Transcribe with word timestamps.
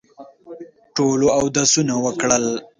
ټولو 0.95 1.27
اودسونه 1.37 1.93
وکړل. 2.05 2.45